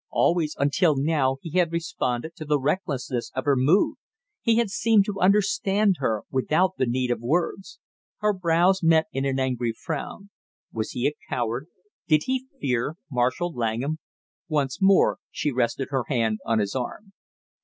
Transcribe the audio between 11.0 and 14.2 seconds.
a coward? Did he fear Marshall Langham?